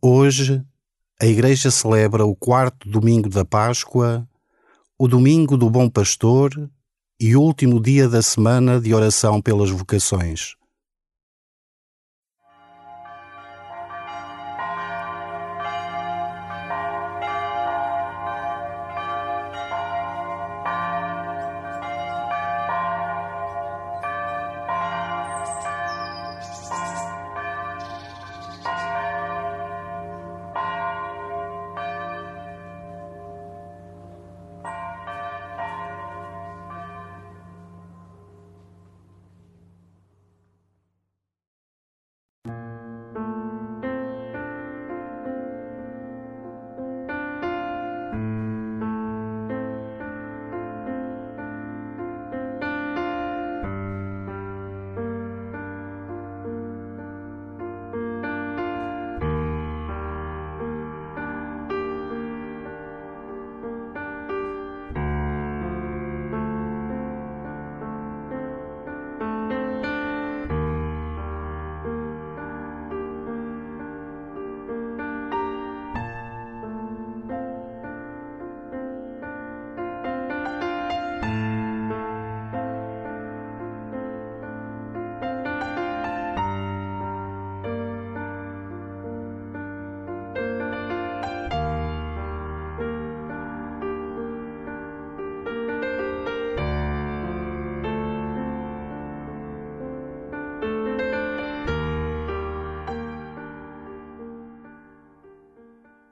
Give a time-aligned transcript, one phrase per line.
[0.00, 0.64] Hoje,
[1.20, 4.28] a Igreja celebra o quarto domingo da Páscoa,
[4.96, 6.70] o domingo do Bom Pastor
[7.18, 10.54] e último dia da semana de oração pelas vocações.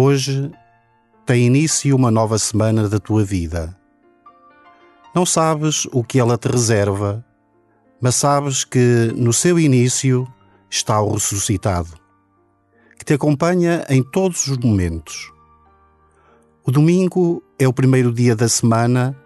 [0.00, 0.52] Hoje
[1.26, 3.76] tem início uma nova semana da tua vida.
[5.12, 7.26] Não sabes o que ela te reserva,
[8.00, 10.24] mas sabes que no seu início
[10.70, 11.98] está o ressuscitado,
[12.96, 15.32] que te acompanha em todos os momentos.
[16.64, 19.18] O domingo é o primeiro dia da semana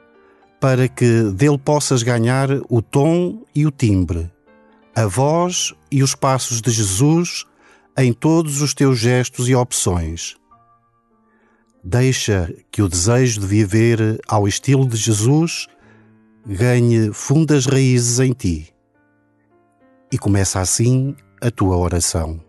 [0.58, 4.32] para que dele possas ganhar o tom e o timbre,
[4.96, 7.44] a voz e os passos de Jesus
[7.94, 10.40] em todos os teus gestos e opções
[11.84, 15.66] Deixa que o desejo de viver ao estilo de Jesus
[16.46, 18.72] ganhe fundas raízes em ti.
[20.10, 22.40] E começa assim a tua oração.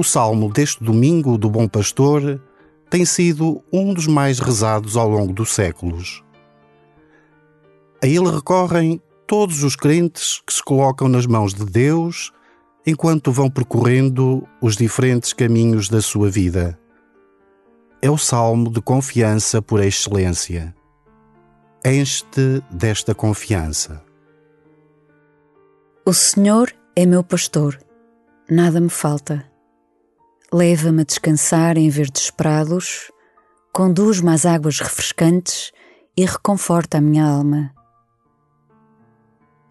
[0.00, 2.42] O salmo deste domingo do Bom Pastor
[2.88, 6.24] tem sido um dos mais rezados ao longo dos séculos.
[8.02, 12.32] A ele recorrem todos os crentes que se colocam nas mãos de Deus
[12.86, 16.80] enquanto vão percorrendo os diferentes caminhos da sua vida.
[18.00, 20.74] É o salmo de confiança por excelência.
[21.84, 24.02] Enche-te desta confiança.
[26.06, 27.78] O Senhor é meu pastor,
[28.48, 29.49] nada me falta.
[30.52, 33.12] Leva-me a descansar em verdes prados,
[33.72, 35.70] conduz-me às águas refrescantes
[36.16, 37.72] e reconforta a minha alma.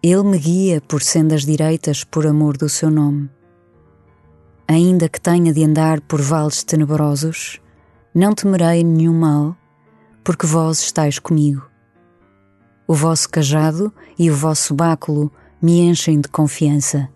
[0.02, 3.28] Ele me guia por sendas direitas por amor do seu nome.
[4.66, 7.60] Ainda que tenha de andar por vales tenebrosos,
[8.14, 9.54] não temerei nenhum mal,
[10.24, 11.68] porque vós estáis comigo.
[12.86, 15.30] O vosso cajado e o vosso báculo
[15.60, 17.10] me enchem de confiança.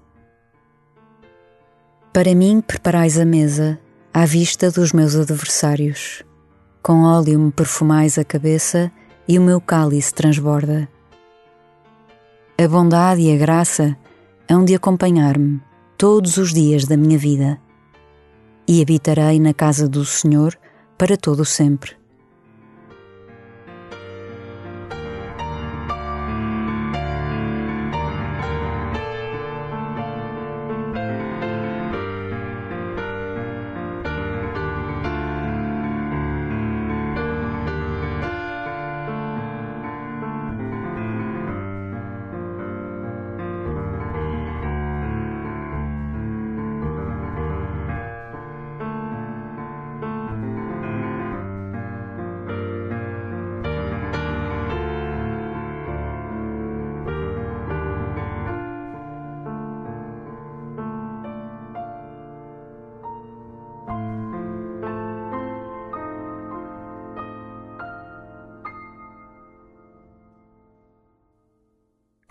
[2.14, 3.76] Para mim preparais a mesa
[4.12, 6.22] à vista dos meus adversários.
[6.80, 8.88] Com óleo me perfumais a cabeça
[9.26, 10.88] e o meu cálice transborda.
[12.56, 13.96] A bondade e a graça
[14.48, 15.60] hão de acompanhar-me
[15.98, 17.60] todos os dias da minha vida,
[18.68, 20.56] e habitarei na casa do Senhor
[20.96, 21.96] para todo o sempre.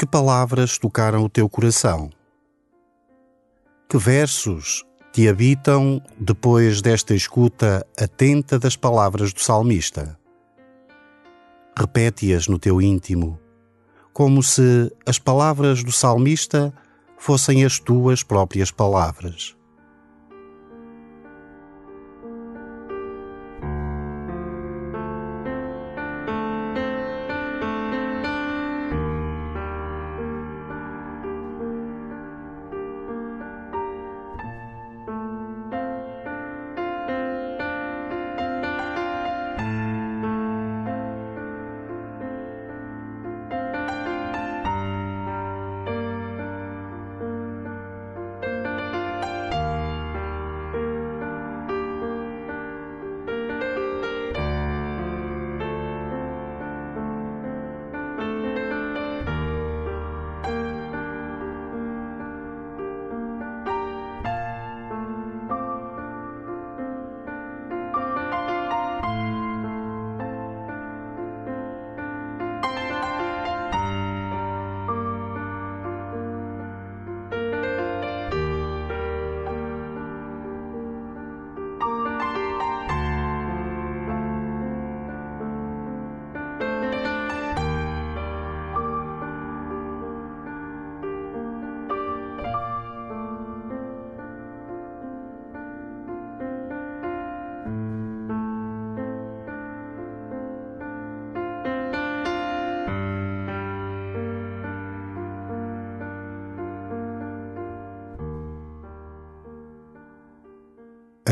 [0.03, 2.09] Que palavras tocaram o teu coração?
[3.87, 4.83] Que versos
[5.13, 10.19] te habitam depois desta escuta atenta das palavras do salmista?
[11.79, 13.39] Repete-as no teu íntimo,
[14.11, 16.73] como se as palavras do salmista
[17.17, 19.55] fossem as tuas próprias palavras.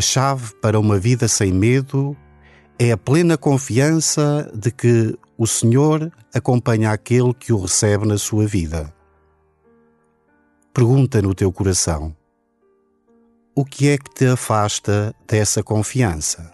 [0.01, 2.17] A chave para uma vida sem medo
[2.79, 8.47] é a plena confiança de que o Senhor acompanha aquele que o recebe na sua
[8.47, 8.91] vida.
[10.73, 12.15] Pergunta no teu coração:
[13.53, 16.51] o que é que te afasta dessa confiança?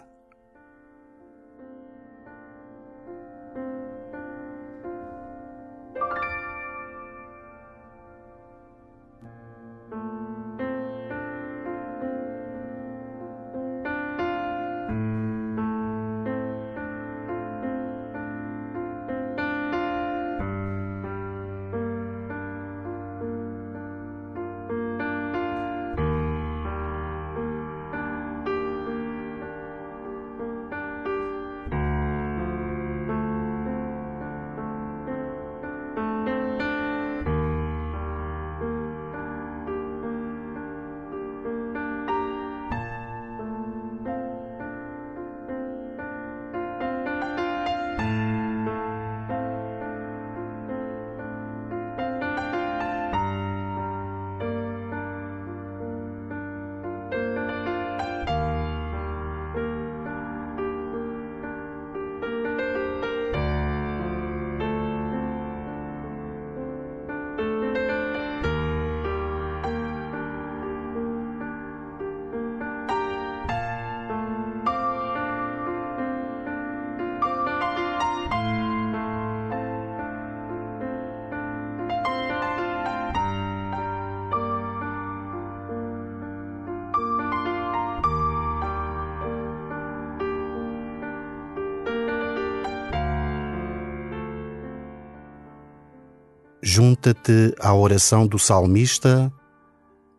[96.68, 99.32] Junta-te à oração do salmista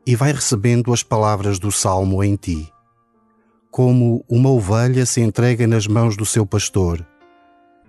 [0.05, 2.73] e vai recebendo as palavras do salmo em ti.
[3.69, 7.05] Como uma ovelha se entrega nas mãos do seu pastor,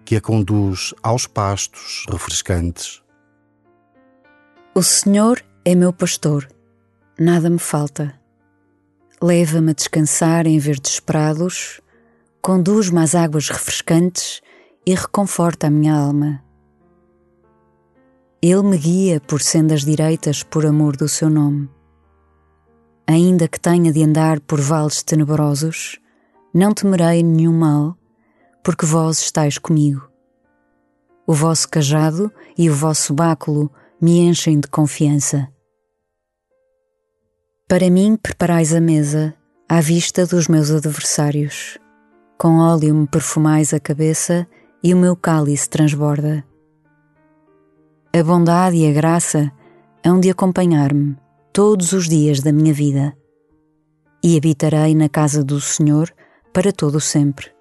[0.04, 3.02] que a conduz aos pastos refrescantes.
[4.74, 6.46] O Senhor é meu pastor,
[7.18, 8.14] nada me falta.
[9.22, 11.80] Leva-me a descansar em verdes prados,
[12.42, 14.42] conduz-me às águas refrescantes
[14.84, 16.49] e reconforta a minha alma.
[18.42, 21.68] Ele me guia por sendas direitas por amor do seu nome.
[23.06, 26.00] Ainda que tenha de andar por vales tenebrosos,
[26.54, 27.98] não temerei nenhum mal,
[28.64, 30.08] porque vós estáis comigo.
[31.26, 33.70] O vosso cajado e o vosso báculo
[34.00, 35.46] me enchem de confiança.
[37.68, 39.34] Para mim preparais a mesa
[39.68, 41.78] à vista dos meus adversários.
[42.38, 44.48] Com óleo me perfumais a cabeça
[44.82, 46.42] e o meu cálice transborda.
[48.12, 49.52] A bondade e a graça
[50.04, 51.16] hão de acompanhar-me
[51.52, 53.16] todos os dias da minha vida,
[54.22, 56.12] e habitarei na casa do Senhor
[56.52, 57.52] para todo o sempre.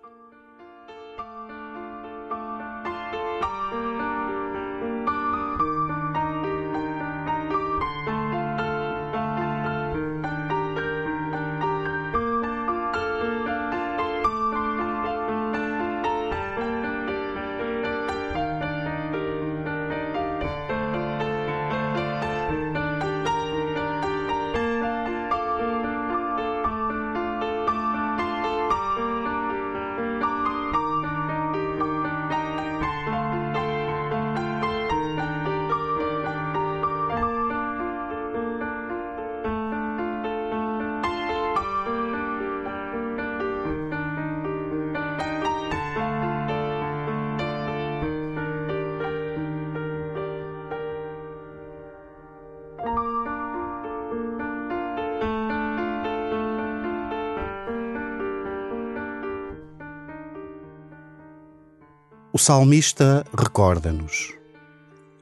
[62.31, 64.35] O salmista recorda-nos: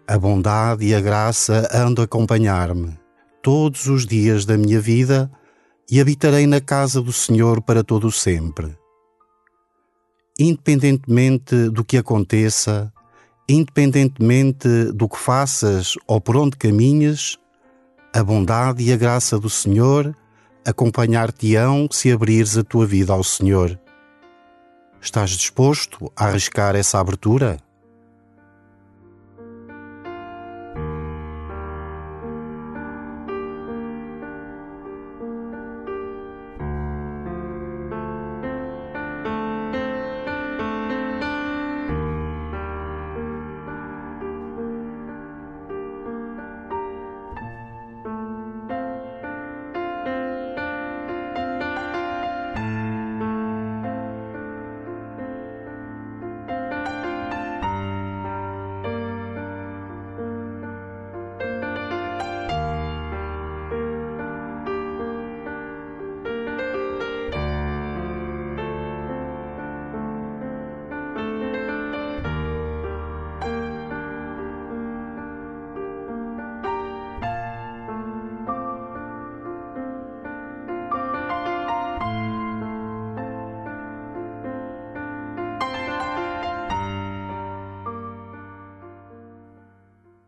[0.05, 2.99] A bondade e a graça de acompanhar-me
[3.41, 5.31] todos os dias da minha vida
[5.89, 8.77] e habitarei na casa do Senhor para todo o sempre.
[10.37, 12.91] Independentemente do que aconteça,
[13.47, 17.37] independentemente do que faças ou por onde caminhes,
[18.13, 20.13] a bondade e a graça do Senhor
[20.65, 23.79] acompanhar-te-ão se abrires a tua vida ao Senhor
[25.07, 27.57] Estás disposto a arriscar essa abertura?